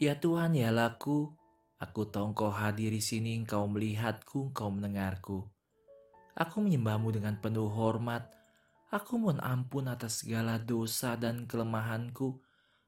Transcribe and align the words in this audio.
Ya 0.00 0.16
Tuhan, 0.16 0.56
ya 0.56 0.72
laku, 0.72 1.28
aku 1.76 2.08
tahu 2.08 2.32
engkau 2.32 2.48
hadir 2.48 2.88
di 2.88 3.04
sini, 3.04 3.36
engkau 3.36 3.68
melihatku, 3.68 4.48
engkau 4.48 4.72
mendengarku. 4.72 5.44
Aku 6.32 6.64
menyembahmu 6.64 7.12
dengan 7.12 7.36
penuh 7.36 7.68
hormat. 7.68 8.32
Aku 8.88 9.20
mohon 9.20 9.44
ampun 9.44 9.92
atas 9.92 10.24
segala 10.24 10.56
dosa 10.56 11.20
dan 11.20 11.44
kelemahanku. 11.44 12.40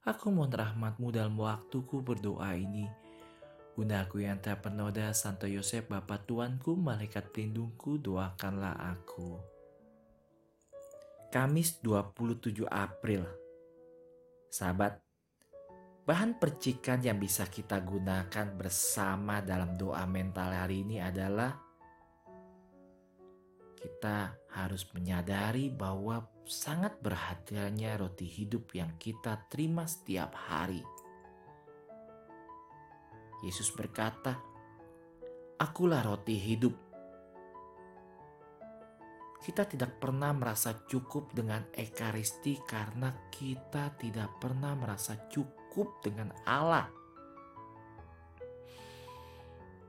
Aku 0.09 0.33
mohon 0.33 0.57
rahmatmu 0.57 1.13
dalam 1.13 1.37
waktuku 1.37 2.01
berdoa 2.01 2.57
ini. 2.57 2.89
Bundaku 3.77 4.25
yang 4.25 4.41
tak 4.41 4.65
penoda, 4.65 5.13
Santo 5.13 5.45
Yosef, 5.45 5.93
Bapa 5.93 6.17
Tuanku, 6.17 6.81
Malaikat 6.81 7.29
Pelindungku, 7.29 8.01
doakanlah 8.01 8.73
aku. 8.97 9.37
Kamis 11.29 11.77
27 11.85 12.65
April 12.73 13.29
Sahabat, 14.49 15.02
bahan 16.03 16.35
percikan 16.35 16.99
yang 16.99 17.23
bisa 17.23 17.47
kita 17.47 17.79
gunakan 17.79 18.59
bersama 18.59 19.39
dalam 19.39 19.79
doa 19.79 20.03
mental 20.11 20.51
hari 20.51 20.83
ini 20.83 20.99
adalah 20.99 21.55
kita 23.79 24.35
harus 24.55 24.83
menyadari 24.95 25.71
bahwa 25.71 26.27
sangat 26.47 26.99
berharganya 26.99 27.95
roti 27.99 28.27
hidup 28.27 28.75
yang 28.75 28.99
kita 28.99 29.47
terima 29.47 29.87
setiap 29.87 30.35
hari. 30.35 30.83
Yesus 33.43 33.71
berkata, 33.75 34.39
"Akulah 35.59 36.03
roti 36.03 36.39
hidup." 36.39 36.92
Kita 39.43 39.67
tidak 39.67 39.99
pernah 39.99 40.31
merasa 40.31 40.87
cukup 40.87 41.35
dengan 41.35 41.67
ekaristi 41.75 42.63
karena 42.63 43.11
kita 43.27 43.91
tidak 43.99 44.39
pernah 44.39 44.79
merasa 44.79 45.19
cukup 45.27 45.99
dengan 45.99 46.31
Allah. 46.47 46.87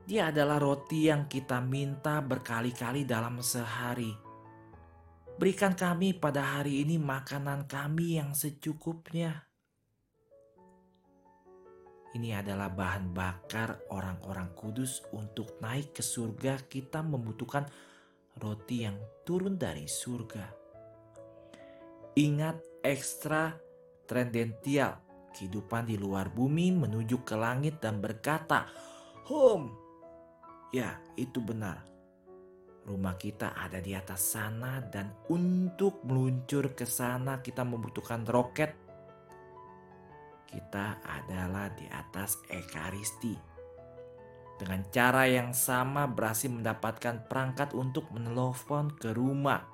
Dia 0.04 0.34
adalah 0.34 0.58
roti 0.58 1.06
yang 1.06 1.30
kita 1.30 1.62
minta 1.62 2.18
berkali-kali 2.18 3.06
dalam 3.06 3.38
sehari. 3.40 4.10
Berikan 5.38 5.78
kami 5.78 6.18
pada 6.18 6.58
hari 6.58 6.82
ini 6.82 6.98
makanan 6.98 7.70
kami 7.70 8.18
yang 8.18 8.34
secukupnya. 8.34 9.48
Ini 12.14 12.42
adalah 12.42 12.70
bahan 12.70 13.10
bakar 13.10 13.90
orang-orang 13.90 14.54
kudus 14.54 15.02
untuk 15.10 15.58
naik 15.58 15.98
ke 15.98 16.02
surga. 16.02 16.62
Kita 16.70 17.02
membutuhkan 17.02 17.66
roti 18.38 18.82
yang 18.82 18.98
turun 19.22 19.54
dari 19.54 19.86
surga. 19.86 20.44
Ingat 22.14 22.82
ekstra 22.82 23.54
trendensial 24.06 24.98
kehidupan 25.34 25.90
di 25.90 25.98
luar 25.98 26.30
bumi 26.30 26.70
menuju 26.70 27.26
ke 27.26 27.34
langit 27.34 27.82
dan 27.82 27.98
berkata, 27.98 28.70
Home. 29.26 29.74
Ya, 30.70 30.98
itu 31.18 31.42
benar. 31.42 31.82
Rumah 32.84 33.16
kita 33.16 33.56
ada 33.56 33.80
di 33.80 33.96
atas 33.96 34.36
sana 34.36 34.84
dan 34.84 35.16
untuk 35.32 36.04
meluncur 36.04 36.76
ke 36.76 36.84
sana 36.84 37.40
kita 37.40 37.64
membutuhkan 37.64 38.28
roket. 38.28 38.76
Kita 40.44 41.00
adalah 41.02 41.72
di 41.72 41.88
atas 41.88 42.38
Ekaristi 42.46 43.53
dengan 44.54 44.86
cara 44.94 45.26
yang 45.26 45.50
sama 45.50 46.06
berhasil 46.06 46.46
mendapatkan 46.46 47.26
perangkat 47.26 47.74
untuk 47.74 48.06
menelpon 48.14 48.94
ke 48.94 49.10
rumah. 49.10 49.66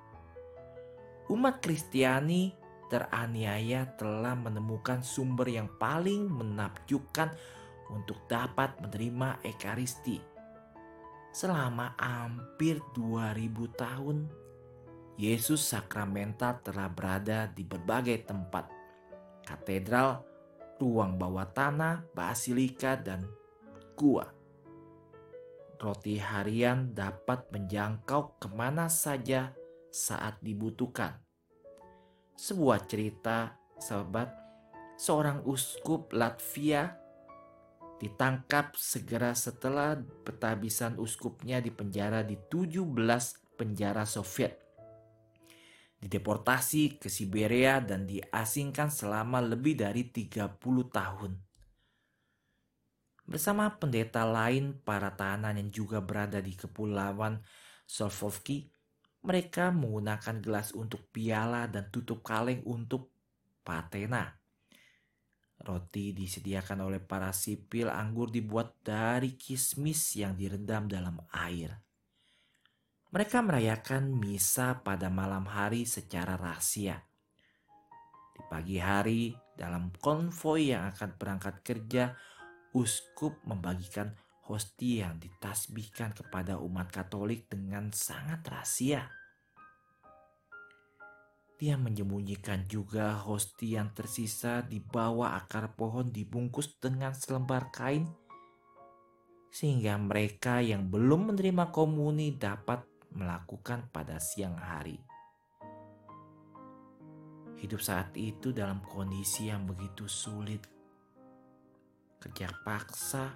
Umat 1.28 1.60
Kristiani 1.60 2.56
teraniaya 2.90 3.86
telah 3.94 4.34
menemukan 4.34 5.04
sumber 5.04 5.46
yang 5.46 5.70
paling 5.78 6.26
menakjubkan 6.26 7.30
untuk 7.92 8.26
dapat 8.26 8.74
menerima 8.82 9.44
Ekaristi. 9.46 10.18
Selama 11.30 11.94
hampir 11.94 12.82
2000 12.96 13.78
tahun, 13.78 14.26
Yesus 15.14 15.62
sakramental 15.62 16.58
telah 16.66 16.90
berada 16.90 17.46
di 17.46 17.62
berbagai 17.62 18.26
tempat. 18.26 18.66
Katedral, 19.46 20.26
ruang 20.82 21.14
bawah 21.14 21.46
tanah, 21.46 22.10
basilika, 22.10 22.98
dan 22.98 23.28
gua 23.94 24.39
roti 25.80 26.20
harian 26.20 26.92
dapat 26.92 27.48
menjangkau 27.48 28.36
ke 28.36 28.48
mana 28.52 28.92
saja 28.92 29.56
saat 29.88 30.36
dibutuhkan. 30.44 31.16
Sebuah 32.36 32.84
cerita, 32.84 33.56
sahabat, 33.80 34.28
seorang 35.00 35.42
uskup 35.48 36.12
Latvia 36.12 37.00
ditangkap 38.00 38.76
segera 38.76 39.36
setelah 39.36 39.96
petabisan 40.24 40.96
uskupnya 40.96 41.60
dipenjara 41.60 42.24
di 42.24 42.36
17 42.36 42.80
penjara 43.56 44.08
Soviet. 44.08 44.56
Dideportasi 46.00 46.96
ke 46.96 47.12
Siberia 47.12 47.76
dan 47.84 48.08
diasingkan 48.08 48.88
selama 48.88 49.44
lebih 49.44 49.76
dari 49.76 50.08
30 50.08 50.56
tahun. 50.88 51.49
Bersama 53.30 53.70
pendeta 53.78 54.26
lain, 54.26 54.74
para 54.82 55.14
tahanan 55.14 55.54
yang 55.54 55.70
juga 55.70 56.02
berada 56.02 56.42
di 56.42 56.58
kepulauan 56.58 57.38
Solvovki, 57.86 58.66
mereka 59.22 59.70
menggunakan 59.70 60.42
gelas 60.42 60.74
untuk 60.74 61.06
piala 61.14 61.70
dan 61.70 61.94
tutup 61.94 62.26
kaleng 62.26 62.58
untuk 62.66 63.14
patena. 63.62 64.34
Roti 65.62 66.10
disediakan 66.10 66.90
oleh 66.90 66.98
para 66.98 67.30
sipil, 67.30 67.86
anggur 67.86 68.34
dibuat 68.34 68.82
dari 68.82 69.38
kismis 69.38 70.18
yang 70.18 70.34
direndam 70.34 70.90
dalam 70.90 71.22
air. 71.30 71.78
Mereka 73.14 73.46
merayakan 73.46 74.10
misa 74.10 74.82
pada 74.82 75.06
malam 75.06 75.46
hari 75.46 75.86
secara 75.86 76.34
rahasia. 76.34 76.98
Di 78.34 78.42
pagi 78.50 78.82
hari, 78.82 79.30
dalam 79.54 79.94
konvoi 80.02 80.74
yang 80.74 80.90
akan 80.90 81.14
berangkat 81.14 81.62
kerja, 81.62 82.16
uskup 82.74 83.34
membagikan 83.42 84.14
hosti 84.46 85.02
yang 85.02 85.18
ditasbihkan 85.22 86.14
kepada 86.14 86.58
umat 86.58 86.90
Katolik 86.90 87.46
dengan 87.46 87.94
sangat 87.94 88.42
rahasia. 88.46 89.06
Dia 91.60 91.76
menyembunyikan 91.76 92.64
juga 92.64 93.20
hosti 93.20 93.76
yang 93.76 93.92
tersisa 93.92 94.64
di 94.64 94.80
bawah 94.80 95.36
akar 95.36 95.76
pohon 95.76 96.08
dibungkus 96.08 96.80
dengan 96.80 97.12
selembar 97.12 97.68
kain 97.68 98.08
sehingga 99.50 99.98
mereka 99.98 100.62
yang 100.62 100.88
belum 100.88 101.34
menerima 101.34 101.74
komuni 101.74 102.38
dapat 102.38 102.86
melakukan 103.12 103.90
pada 103.90 104.16
siang 104.22 104.56
hari. 104.56 104.96
Hidup 107.60 107.82
saat 107.82 108.16
itu 108.16 108.56
dalam 108.56 108.80
kondisi 108.80 109.52
yang 109.52 109.68
begitu 109.68 110.08
sulit 110.08 110.79
kerja 112.20 112.52
paksa, 112.62 113.32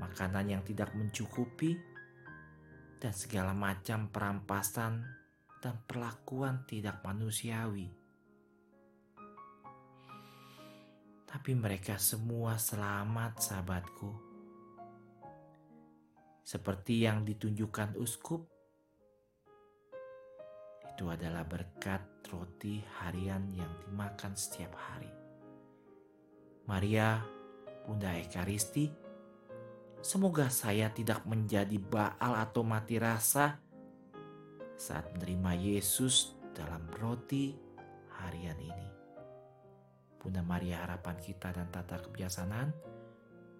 makanan 0.00 0.56
yang 0.56 0.62
tidak 0.64 0.96
mencukupi, 0.96 1.76
dan 2.96 3.12
segala 3.12 3.52
macam 3.52 4.08
perampasan 4.08 5.04
dan 5.60 5.76
perlakuan 5.84 6.64
tidak 6.64 7.04
manusiawi. 7.04 7.92
Tapi 11.28 11.52
mereka 11.52 12.00
semua 12.00 12.56
selamat, 12.56 13.32
sahabatku. 13.42 14.10
Seperti 16.44 17.04
yang 17.04 17.28
ditunjukkan 17.28 18.00
uskup, 18.00 18.48
itu 20.94 21.04
adalah 21.10 21.42
berkat 21.42 22.00
roti 22.30 22.80
harian 23.02 23.50
yang 23.52 23.68
dimakan 23.82 24.32
setiap 24.38 24.72
hari. 24.78 25.10
Maria 26.70 27.18
Bunda 27.84 28.16
Ekaristi, 28.16 28.88
semoga 30.00 30.48
saya 30.48 30.88
tidak 30.88 31.28
menjadi 31.28 31.76
baal 31.76 32.40
atau 32.40 32.64
mati 32.64 32.96
rasa 32.96 33.60
saat 34.74 35.12
menerima 35.12 35.52
Yesus 35.54 36.32
dalam 36.56 36.88
roti 36.96 37.52
harian 38.24 38.56
ini. 38.56 38.88
Bunda 40.16 40.40
Maria 40.40 40.80
harapan 40.80 41.20
kita 41.20 41.52
dan 41.52 41.68
tata 41.68 42.00
kebijaksanaan, 42.00 42.72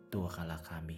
doakanlah 0.09 0.65
kami. 0.65 0.97